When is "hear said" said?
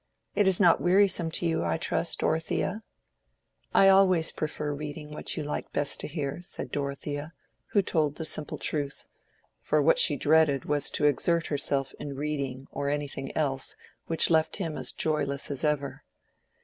6.07-6.71